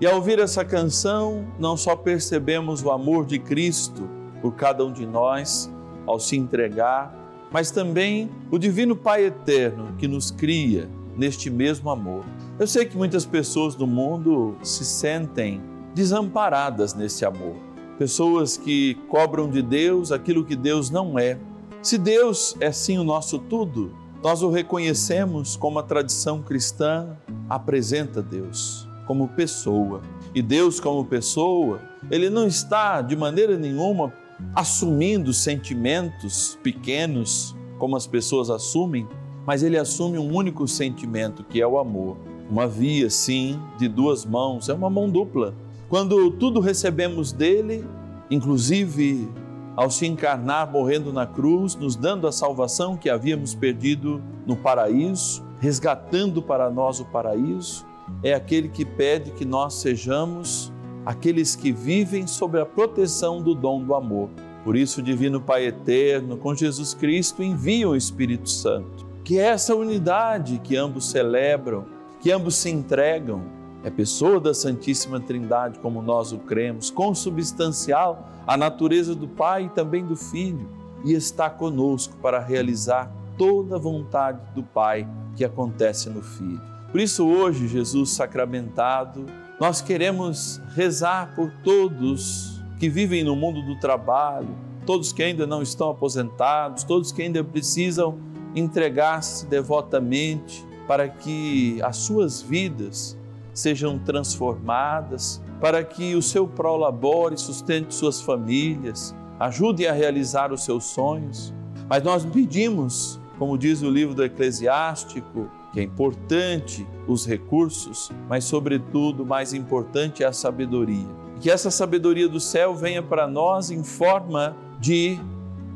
E 0.00 0.06
ao 0.06 0.14
ouvir 0.14 0.38
essa 0.38 0.64
canção, 0.64 1.44
não 1.58 1.76
só 1.76 1.96
percebemos 1.96 2.84
o 2.84 2.90
amor 2.90 3.26
de 3.26 3.40
Cristo 3.40 4.08
por 4.40 4.54
cada 4.54 4.84
um 4.84 4.92
de 4.92 5.04
nós 5.04 5.68
ao 6.06 6.20
se 6.20 6.36
entregar, 6.36 7.12
mas 7.50 7.72
também 7.72 8.30
o 8.48 8.58
Divino 8.58 8.94
Pai 8.94 9.24
Eterno 9.24 9.94
que 9.98 10.06
nos 10.06 10.30
cria 10.30 10.88
neste 11.16 11.50
mesmo 11.50 11.90
amor. 11.90 12.24
Eu 12.58 12.66
sei 12.66 12.84
que 12.84 12.96
muitas 12.96 13.26
pessoas 13.26 13.74
do 13.74 13.88
mundo 13.88 14.56
se 14.62 14.84
sentem 14.84 15.60
desamparadas 15.94 16.94
nesse 16.94 17.24
amor. 17.24 17.56
Pessoas 17.98 18.56
que 18.56 18.94
cobram 19.08 19.50
de 19.50 19.62
Deus 19.62 20.12
aquilo 20.12 20.44
que 20.44 20.54
Deus 20.54 20.90
não 20.90 21.18
é. 21.18 21.38
Se 21.82 21.98
Deus 21.98 22.56
é 22.60 22.70
sim 22.70 22.98
o 22.98 23.04
nosso 23.04 23.38
tudo, 23.38 24.03
nós 24.24 24.42
o 24.42 24.48
reconhecemos 24.48 25.54
como 25.54 25.78
a 25.78 25.82
tradição 25.82 26.42
cristã 26.42 27.14
apresenta 27.48 28.22
Deus 28.22 28.88
como 29.06 29.28
pessoa. 29.28 30.00
E 30.34 30.40
Deus, 30.40 30.80
como 30.80 31.04
pessoa, 31.04 31.78
ele 32.10 32.30
não 32.30 32.46
está 32.46 33.02
de 33.02 33.14
maneira 33.14 33.58
nenhuma 33.58 34.12
assumindo 34.54 35.32
sentimentos 35.34 36.58
pequenos, 36.62 37.54
como 37.78 37.96
as 37.96 38.06
pessoas 38.06 38.48
assumem, 38.48 39.06
mas 39.46 39.62
ele 39.62 39.76
assume 39.76 40.18
um 40.18 40.34
único 40.34 40.66
sentimento, 40.66 41.44
que 41.44 41.60
é 41.60 41.66
o 41.66 41.78
amor. 41.78 42.16
Uma 42.50 42.66
via, 42.66 43.10
sim, 43.10 43.60
de 43.78 43.88
duas 43.88 44.24
mãos, 44.24 44.70
é 44.70 44.74
uma 44.74 44.88
mão 44.88 45.08
dupla. 45.08 45.54
Quando 45.88 46.30
tudo 46.30 46.60
recebemos 46.60 47.30
dele, 47.30 47.84
inclusive 48.30 49.28
ao 49.76 49.90
se 49.90 50.06
encarnar 50.06 50.70
morrendo 50.70 51.12
na 51.12 51.26
cruz, 51.26 51.74
nos 51.74 51.96
dando 51.96 52.26
a 52.26 52.32
salvação 52.32 52.96
que 52.96 53.10
havíamos 53.10 53.54
perdido 53.54 54.22
no 54.46 54.56
paraíso, 54.56 55.42
resgatando 55.58 56.42
para 56.42 56.70
nós 56.70 57.00
o 57.00 57.04
paraíso, 57.04 57.84
é 58.22 58.34
aquele 58.34 58.68
que 58.68 58.84
pede 58.84 59.30
que 59.32 59.44
nós 59.44 59.74
sejamos 59.74 60.72
aqueles 61.04 61.54
que 61.54 61.72
vivem 61.72 62.26
sob 62.26 62.58
a 62.58 62.64
proteção 62.64 63.42
do 63.42 63.54
dom 63.54 63.82
do 63.82 63.94
amor. 63.94 64.30
Por 64.62 64.76
isso, 64.76 65.00
o 65.00 65.02
Divino 65.02 65.40
Pai 65.40 65.66
Eterno, 65.66 66.38
com 66.38 66.54
Jesus 66.54 66.94
Cristo, 66.94 67.42
envia 67.42 67.88
o 67.88 67.96
Espírito 67.96 68.48
Santo, 68.48 69.06
que 69.22 69.38
é 69.38 69.44
essa 69.44 69.74
unidade 69.74 70.58
que 70.64 70.76
ambos 70.76 71.10
celebram, 71.10 71.84
que 72.20 72.30
ambos 72.32 72.54
se 72.54 72.70
entregam. 72.70 73.42
É 73.84 73.90
pessoa 73.90 74.40
da 74.40 74.54
Santíssima 74.54 75.20
Trindade, 75.20 75.78
como 75.78 76.00
nós 76.00 76.32
o 76.32 76.38
cremos, 76.38 76.90
consubstancial 76.90 78.26
à 78.46 78.56
natureza 78.56 79.14
do 79.14 79.28
Pai 79.28 79.66
e 79.66 79.68
também 79.68 80.02
do 80.02 80.16
Filho, 80.16 80.66
e 81.04 81.12
está 81.12 81.50
conosco 81.50 82.16
para 82.22 82.40
realizar 82.40 83.12
toda 83.36 83.76
a 83.76 83.78
vontade 83.78 84.40
do 84.54 84.62
Pai 84.62 85.06
que 85.36 85.44
acontece 85.44 86.08
no 86.08 86.22
Filho. 86.22 86.62
Por 86.90 86.98
isso, 86.98 87.26
hoje, 87.26 87.68
Jesus 87.68 88.12
sacramentado, 88.12 89.26
nós 89.60 89.82
queremos 89.82 90.62
rezar 90.74 91.34
por 91.36 91.52
todos 91.62 92.62
que 92.80 92.88
vivem 92.88 93.22
no 93.22 93.36
mundo 93.36 93.60
do 93.60 93.78
trabalho, 93.78 94.48
todos 94.86 95.12
que 95.12 95.22
ainda 95.22 95.46
não 95.46 95.60
estão 95.60 95.90
aposentados, 95.90 96.84
todos 96.84 97.12
que 97.12 97.20
ainda 97.20 97.44
precisam 97.44 98.18
entregar-se 98.54 99.44
devotamente 99.46 100.64
para 100.86 101.06
que 101.06 101.82
as 101.82 101.98
suas 101.98 102.40
vidas 102.40 103.14
sejam 103.54 103.98
transformadas, 103.98 105.40
para 105.60 105.82
que 105.82 106.14
o 106.14 106.20
seu 106.20 106.46
prolabore, 106.46 107.38
sustente 107.38 107.94
suas 107.94 108.20
famílias, 108.20 109.14
ajude 109.38 109.86
a 109.86 109.92
realizar 109.92 110.52
os 110.52 110.64
seus 110.64 110.84
sonhos. 110.84 111.54
Mas 111.88 112.02
nós 112.02 112.24
pedimos, 112.24 113.20
como 113.38 113.56
diz 113.56 113.80
o 113.82 113.88
livro 113.88 114.14
do 114.14 114.24
Eclesiástico, 114.24 115.48
que 115.72 115.80
é 115.80 115.82
importante 115.82 116.86
os 117.06 117.26
recursos, 117.26 118.10
mas, 118.28 118.44
sobretudo, 118.44 119.24
mais 119.24 119.52
importante 119.52 120.22
é 120.22 120.26
a 120.26 120.32
sabedoria. 120.32 121.06
Que 121.40 121.50
essa 121.50 121.70
sabedoria 121.70 122.28
do 122.28 122.40
céu 122.40 122.74
venha 122.74 123.02
para 123.02 123.26
nós 123.26 123.70
em 123.70 123.82
forma 123.82 124.56
de 124.78 125.18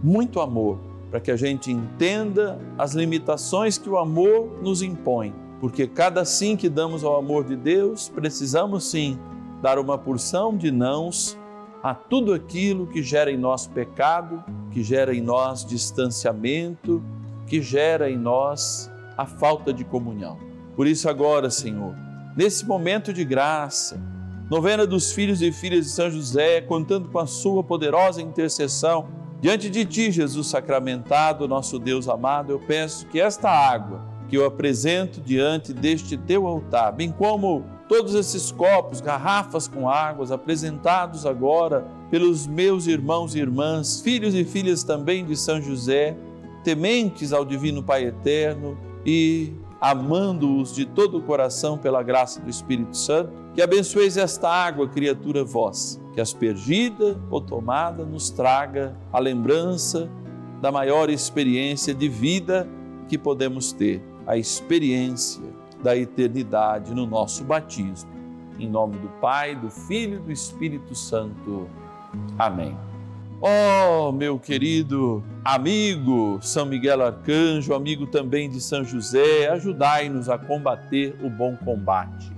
muito 0.03 0.41
amor, 0.41 0.79
para 1.11 1.21
que 1.21 1.31
a 1.31 1.37
gente 1.37 1.73
entenda 1.73 2.61
as 2.77 2.95
limitações 2.95 3.77
que 3.77 3.89
o 3.89 3.99
amor 3.99 4.59
nos 4.63 4.83
impõe. 4.83 5.35
Porque 5.61 5.87
cada 5.87 6.25
sim 6.25 6.57
que 6.57 6.69
damos 6.69 7.03
ao 7.03 7.17
amor 7.17 7.45
de 7.45 7.57
Deus, 7.57 8.09
precisamos 8.09 8.85
sim 8.85 9.19
dar 9.61 9.79
uma 9.79 9.99
porção 9.99 10.57
de 10.57 10.71
nãos 10.71 11.37
a 11.83 11.95
tudo 11.95 12.33
aquilo 12.33 12.87
que 12.87 13.03
gera 13.03 13.31
em 13.31 13.37
nós 13.37 13.67
pecado, 13.67 14.43
que 14.71 14.83
gera 14.83 15.15
em 15.15 15.21
nós 15.21 15.65
distanciamento, 15.65 17.03
que 17.47 17.61
gera 17.61 18.11
em 18.11 18.17
nós 18.17 18.91
a 19.17 19.27
falta 19.27 19.73
de 19.73 19.85
comunhão. 19.85 20.39
Por 20.77 20.87
isso, 20.87 21.09
agora, 21.09 21.51
Senhor, 21.51 21.95
nesse 22.37 22.65
momento 22.65 23.13
de 23.13 23.25
graça, 23.25 24.01
novena 24.49 24.87
dos 24.87 25.13
filhos 25.13 25.43
e 25.43 25.51
filhas 25.51 25.87
de 25.87 25.91
São 25.91 26.11
José, 26.11 26.61
contando 26.61 27.09
com 27.09 27.19
a 27.19 27.27
Sua 27.27 27.65
poderosa 27.65 28.23
intercessão, 28.23 29.09
diante 29.41 29.69
de 29.69 29.85
Ti, 29.85 30.13
Jesus 30.13 30.47
sacramentado, 30.49 31.49
nosso 31.49 31.79
Deus 31.81 32.09
amado, 32.09 32.53
eu 32.53 32.61
peço 32.61 33.07
que 33.07 33.21
esta 33.21 33.51
água 33.51 34.18
que 34.29 34.37
eu 34.37 34.45
apresento 34.45 35.21
diante 35.21 35.73
deste 35.73 36.17
Teu 36.17 36.47
altar, 36.47 36.93
bem 36.93 37.11
como 37.11 37.65
todos 37.89 38.15
esses 38.15 38.53
copos, 38.53 39.01
garrafas 39.01 39.67
com 39.67 39.89
águas 39.89 40.31
apresentados 40.31 41.25
agora 41.25 41.87
pelos 42.11 42.47
meus 42.47 42.87
irmãos 42.87 43.35
e 43.35 43.39
irmãs, 43.39 44.01
filhos 44.01 44.35
e 44.35 44.45
filhas 44.45 44.85
também 44.85 45.25
de 45.25 45.35
São 45.37 45.61
José, 45.61 46.17
tementes 46.63 47.33
ao 47.33 47.45
Divino 47.45 47.83
Pai 47.83 48.05
Eterno, 48.05 48.77
e 49.07 49.55
amando-os 49.81 50.75
de 50.75 50.85
todo 50.85 51.19
o 51.19 51.23
coração 51.23 51.79
pela 51.79 52.03
graça 52.03 52.41
do 52.41 52.51
Espírito 52.51 52.97
Santo, 52.97 53.33
que 53.55 53.63
abençoeis 53.63 54.17
esta 54.17 54.49
água, 54.49 54.89
criatura 54.89 55.45
vós, 55.45 56.01
que 56.13 56.21
aspergida 56.21 57.19
ou 57.31 57.41
tomada 57.41 58.05
nos 58.05 58.29
traga 58.29 58.97
a 59.13 59.19
lembrança 59.19 60.11
da 60.61 60.71
maior 60.73 61.09
experiência 61.09 61.95
de 61.95 62.09
vida 62.09 62.69
que 63.09 63.17
podemos 63.17 63.73
ter, 63.73 64.03
a 64.29 64.37
experiência 64.37 65.43
da 65.83 65.97
eternidade 65.97 66.95
no 66.95 67.07
nosso 67.07 67.43
batismo. 67.43 68.11
Em 68.59 68.69
nome 68.69 68.99
do 68.99 69.09
Pai, 69.21 69.57
do 69.57 69.71
Filho 69.71 70.17
e 70.17 70.19
do 70.19 70.31
Espírito 70.31 70.95
Santo. 70.95 71.67
Amém. 72.39 72.77
Oh, 73.41 74.13
meu 74.13 74.39
querido 74.39 75.25
amigo 75.45 76.41
São 76.43 76.67
Miguel 76.67 77.07
Arcanjo, 77.07 77.73
amigo 77.73 78.07
também 78.07 78.51
de 78.51 78.61
São 78.61 78.85
José, 78.85 79.49
ajudai-nos 79.49 80.29
a 80.29 80.37
combater 80.37 81.17
o 81.23 81.31
bom 81.31 81.57
combate. 81.57 82.31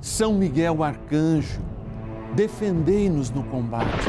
São 0.00 0.34
Miguel 0.34 0.82
Arcanjo, 0.82 1.60
defendei-nos 2.34 3.30
no 3.30 3.44
combate. 3.44 4.08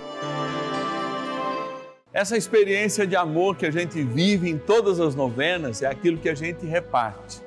Essa 2.13 2.35
experiência 2.35 3.07
de 3.07 3.15
amor 3.15 3.55
que 3.55 3.65
a 3.65 3.71
gente 3.71 4.03
vive 4.03 4.49
em 4.49 4.57
todas 4.57 4.99
as 4.99 5.15
novenas 5.15 5.81
é 5.81 5.87
aquilo 5.87 6.17
que 6.17 6.27
a 6.27 6.35
gente 6.35 6.65
reparte 6.65 7.41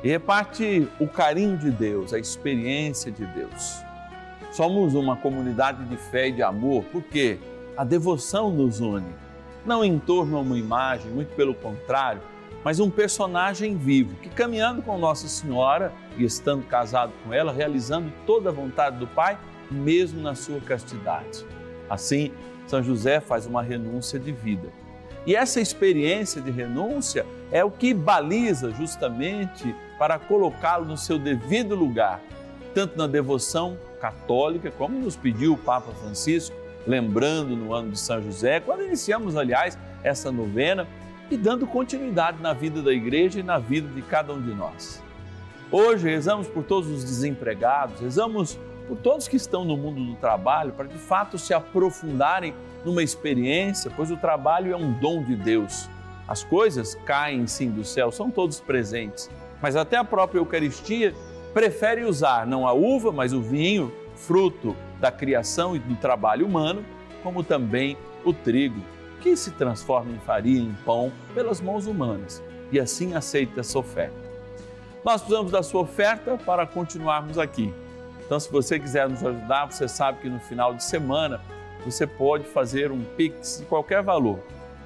e 0.00 0.08
reparte 0.08 0.86
o 1.00 1.08
carinho 1.08 1.58
de 1.58 1.72
Deus, 1.72 2.14
a 2.14 2.18
experiência 2.18 3.10
de 3.10 3.26
Deus. 3.26 3.82
Somos 4.52 4.94
uma 4.94 5.16
comunidade 5.16 5.84
de 5.86 5.96
fé 5.96 6.28
e 6.28 6.32
de 6.32 6.42
amor 6.42 6.84
porque 6.92 7.36
a 7.76 7.82
devoção 7.82 8.48
nos 8.48 8.78
une, 8.78 9.12
não 9.64 9.84
em 9.84 9.98
torno 9.98 10.36
a 10.36 10.40
uma 10.40 10.56
imagem, 10.56 11.10
muito 11.10 11.34
pelo 11.34 11.52
contrário, 11.52 12.22
mas 12.62 12.78
um 12.78 12.88
personagem 12.88 13.76
vivo 13.76 14.14
que, 14.22 14.28
caminhando 14.28 14.82
com 14.82 14.96
Nossa 14.96 15.26
Senhora 15.26 15.92
e 16.16 16.24
estando 16.24 16.64
casado 16.64 17.12
com 17.24 17.34
ela, 17.34 17.52
realizando 17.52 18.12
toda 18.24 18.50
a 18.50 18.52
vontade 18.52 18.98
do 18.98 19.06
Pai, 19.08 19.36
mesmo 19.68 20.22
na 20.22 20.36
sua 20.36 20.60
castidade. 20.60 21.44
Assim, 21.90 22.30
São 22.66 22.82
José 22.82 23.20
faz 23.20 23.46
uma 23.46 23.62
renúncia 23.62 24.18
de 24.18 24.32
vida. 24.32 24.68
E 25.26 25.34
essa 25.34 25.60
experiência 25.60 26.40
de 26.40 26.50
renúncia 26.50 27.26
é 27.50 27.64
o 27.64 27.70
que 27.70 27.92
baliza 27.92 28.70
justamente 28.70 29.74
para 29.98 30.18
colocá-lo 30.18 30.84
no 30.84 30.96
seu 30.96 31.18
devido 31.18 31.74
lugar, 31.74 32.20
tanto 32.74 32.96
na 32.96 33.06
devoção 33.06 33.76
católica, 34.00 34.70
como 34.70 34.98
nos 34.98 35.16
pediu 35.16 35.54
o 35.54 35.58
Papa 35.58 35.92
Francisco, 35.92 36.54
lembrando 36.86 37.56
no 37.56 37.72
ano 37.74 37.90
de 37.90 37.98
São 37.98 38.22
José, 38.22 38.60
quando 38.60 38.84
iniciamos, 38.84 39.36
aliás, 39.36 39.76
essa 40.04 40.30
novena 40.30 40.86
e 41.30 41.36
dando 41.36 41.66
continuidade 41.66 42.40
na 42.40 42.52
vida 42.52 42.80
da 42.80 42.92
igreja 42.92 43.40
e 43.40 43.42
na 43.42 43.58
vida 43.58 43.88
de 43.88 44.02
cada 44.02 44.32
um 44.32 44.40
de 44.40 44.54
nós. 44.54 45.02
Hoje 45.72 46.08
rezamos 46.08 46.46
por 46.46 46.62
todos 46.62 46.88
os 46.88 47.02
desempregados, 47.02 48.00
rezamos 48.00 48.56
por 48.86 48.96
todos 48.98 49.28
que 49.28 49.36
estão 49.36 49.64
no 49.64 49.76
mundo 49.76 50.04
do 50.04 50.14
trabalho, 50.16 50.72
para 50.72 50.86
de 50.86 50.98
fato 50.98 51.38
se 51.38 51.52
aprofundarem 51.52 52.54
numa 52.84 53.02
experiência, 53.02 53.90
pois 53.94 54.10
o 54.10 54.16
trabalho 54.16 54.72
é 54.72 54.76
um 54.76 54.92
dom 54.92 55.22
de 55.22 55.34
Deus. 55.34 55.88
As 56.28 56.44
coisas 56.44 56.94
caem 57.06 57.46
sim 57.46 57.70
do 57.70 57.84
céu, 57.84 58.10
são 58.10 58.30
todos 58.30 58.60
presentes 58.60 59.30
mas 59.60 59.76
até 59.76 59.96
a 59.96 60.04
própria 60.04 60.38
Eucaristia 60.38 61.14
prefere 61.54 62.04
usar 62.04 62.46
não 62.46 62.66
a 62.66 62.72
uva, 62.72 63.10
mas 63.10 63.32
o 63.32 63.40
vinho, 63.40 63.92
fruto 64.14 64.76
da 65.00 65.10
criação 65.10 65.74
e 65.74 65.78
do 65.78 65.96
trabalho 65.96 66.46
humano, 66.46 66.84
como 67.22 67.42
também 67.42 67.96
o 68.24 68.32
trigo, 68.32 68.80
que 69.20 69.36
se 69.36 69.50
transforma 69.52 70.12
em 70.12 70.18
farinha, 70.20 70.60
em 70.60 70.76
pão, 70.84 71.12
pelas 71.34 71.60
mãos 71.60 71.86
humanas, 71.86 72.42
e 72.70 72.78
assim 72.78 73.14
aceita 73.14 73.60
essa 73.60 73.78
oferta. 73.78 74.14
Nós 75.04 75.20
precisamos 75.20 75.52
da 75.52 75.62
sua 75.62 75.82
oferta 75.82 76.36
para 76.36 76.66
continuarmos 76.66 77.38
aqui. 77.38 77.72
Então, 78.26 78.38
se 78.38 78.50
você 78.50 78.78
quiser 78.78 79.08
nos 79.08 79.24
ajudar, 79.24 79.66
você 79.66 79.88
sabe 79.88 80.18
que 80.20 80.28
no 80.28 80.40
final 80.40 80.74
de 80.74 80.82
semana 80.82 81.40
você 81.84 82.06
pode 82.06 82.44
fazer 82.44 82.90
um 82.90 83.02
Pix 83.16 83.58
de 83.60 83.64
qualquer 83.64 84.02
valor 84.02 84.40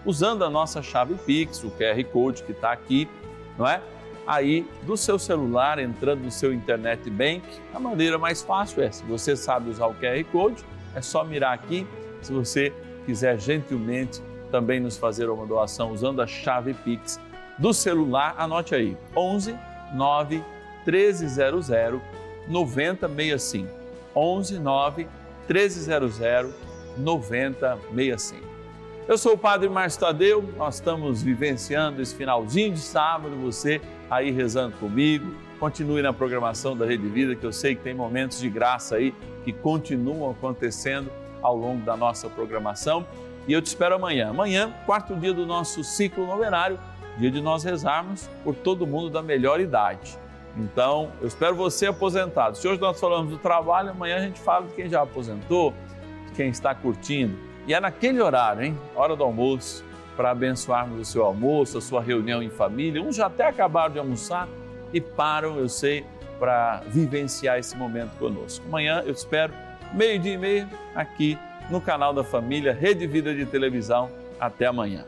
usando 0.05 0.45
a 0.45 0.51
nossa 0.51 0.83
chave 0.83 1.15
Pix, 1.15 1.63
o 1.65 1.71
QR 1.71 2.03
Code 2.13 2.43
que 2.43 2.53
está 2.53 2.73
aqui, 2.73 3.09
não 3.59 3.67
é? 3.67 3.81
Aí 4.27 4.67
do 4.83 4.97
seu 4.97 5.19
celular, 5.19 5.79
entrando 5.79 6.23
no 6.23 6.31
seu 6.31 6.53
internet 6.53 7.09
bank, 7.11 7.43
a 7.75 7.81
maneira 7.81 8.19
mais 8.19 8.43
fácil 8.43 8.83
é, 8.83 8.91
se 8.91 9.03
você 9.05 9.35
sabe 9.35 9.71
usar 9.71 9.87
o 9.87 9.95
QR 9.95 10.23
Code, 10.31 10.65
é 10.95 11.01
só 11.01 11.25
mirar 11.25 11.55
aqui. 11.55 11.87
Se 12.23 12.33
você 12.33 12.73
quiser 13.07 13.39
gentilmente 13.41 14.23
também 14.51 14.79
nos 14.79 14.97
fazer 14.97 15.29
uma 15.29 15.47
doação 15.47 15.91
usando 15.93 16.21
a 16.21 16.27
chave 16.27 16.75
Pix 16.75 17.19
do 17.59 17.73
celular, 17.73 18.35
anote 18.39 18.75
aí: 18.75 18.97
11 19.17 19.57
9 19.95 20.45
1300 20.87 21.71
9065. 22.51 23.69
11 24.15 24.59
9 24.59 25.09
1300 25.49 26.19
9065. 26.99 28.51
Eu 29.09 29.19
sou 29.19 29.33
o 29.33 29.39
Padre 29.39 29.69
Márcio 29.69 30.01
Tadeu, 30.01 30.45
nós 30.57 30.77
estamos 30.77 31.23
vivenciando 31.23 32.01
esse 32.01 32.15
finalzinho 32.15 32.75
de 32.75 32.81
sábado, 32.81 33.35
você 33.37 33.81
aí 34.09 34.31
rezando 34.31 34.77
comigo. 34.77 35.35
Continue 35.59 36.01
na 36.01 36.13
programação 36.13 36.77
da 36.77 36.87
Rede 36.87 37.09
Vida, 37.09 37.35
que 37.35 37.45
eu 37.45 37.53
sei 37.53 37.75
que 37.75 37.83
tem 37.83 37.95
momentos 37.95 38.39
de 38.39 38.49
graça 38.49 38.97
aí 38.97 39.15
que 39.45 39.53
continuam 39.53 40.31
acontecendo 40.31 41.11
ao 41.43 41.57
longo 41.57 41.85
da 41.85 41.97
nossa 41.97 42.29
programação. 42.29 43.07
E 43.49 43.53
eu 43.53 43.61
te 43.61 43.67
espero 43.67 43.97
amanhã. 43.97 44.31
Amanhã, 44.31 44.73
quarto 44.87 45.15
dia 45.17 45.33
do 45.33 45.45
nosso 45.45 45.83
ciclo 45.83 46.27
novenário, 46.27 46.79
dia 47.19 47.31
de 47.31 47.41
nós 47.41 47.65
rezarmos 47.65 48.29
por 48.45 48.55
todo 48.55 48.87
mundo 48.87 49.11
da 49.11 49.23
melhor 49.23 49.61
idade. 49.61 50.17
Então, 50.57 51.13
eu 51.21 51.29
espero 51.29 51.55
você 51.55 51.87
aposentado. 51.87 52.57
Se 52.57 52.67
hoje 52.67 52.81
nós 52.81 52.99
falamos 52.99 53.31
do 53.31 53.39
trabalho, 53.39 53.91
amanhã 53.91 54.17
a 54.17 54.21
gente 54.21 54.41
fala 54.41 54.67
de 54.67 54.75
quem 54.75 54.89
já 54.89 55.03
aposentou, 55.03 55.73
de 56.27 56.33
quem 56.33 56.49
está 56.49 56.75
curtindo 56.75 57.51
e 57.67 57.75
é 57.75 57.81
naquele 57.81 58.21
horário, 58.21 58.65
hein? 58.65 58.79
Hora 58.97 59.15
do 59.15 59.23
almoço, 59.23 59.85
para 60.17 60.31
abençoarmos 60.31 61.01
o 61.01 61.05
seu 61.05 61.25
almoço, 61.25 61.79
a 61.79 61.81
sua 61.81 62.03
reunião 62.03 62.43
em 62.43 62.51
família. 62.51 63.03
Uns 63.03 63.17
já 63.17 63.27
até 63.27 63.47
acabaram 63.47 63.93
de 63.93 63.99
almoçar 63.99 64.49
e 64.93 65.01
param, 65.01 65.57
eu 65.57 65.69
sei, 65.69 66.05
para 66.39 66.83
vivenciar 66.89 67.59
esse 67.59 67.77
momento 67.77 68.11
conosco. 68.19 68.65
Amanhã 68.67 69.03
eu 69.07 69.15
te 69.15 69.19
espero, 69.19 69.53
meio-dia 69.93 70.35
e 70.35 70.39
meio, 70.39 70.69
aqui 70.95 71.39
no 71.71 71.81
canal 71.81 72.13
da 72.13 72.25
Família, 72.25 72.73
Rede 72.73 73.07
Vida 73.07 73.35
de 73.35 73.47
Televisão. 73.47 74.11
Até 74.41 74.67
amanhã. 74.67 75.05